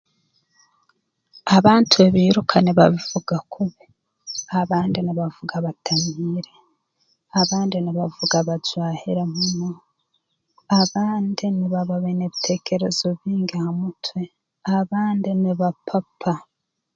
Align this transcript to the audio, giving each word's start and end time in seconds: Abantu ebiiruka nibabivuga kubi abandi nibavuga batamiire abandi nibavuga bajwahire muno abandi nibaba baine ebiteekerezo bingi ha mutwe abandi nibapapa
Abantu 1.57 1.95
ebiiruka 2.07 2.55
nibabivuga 2.61 3.35
kubi 3.53 3.85
abandi 4.61 4.97
nibavuga 5.01 5.55
batamiire 5.65 6.53
abandi 7.41 7.75
nibavuga 7.79 8.37
bajwahire 8.47 9.23
muno 9.33 9.69
abandi 10.79 11.45
nibaba 11.51 11.95
baine 12.03 12.23
ebiteekerezo 12.27 13.07
bingi 13.19 13.55
ha 13.63 13.69
mutwe 13.79 14.21
abandi 14.79 15.29
nibapapa 15.41 16.33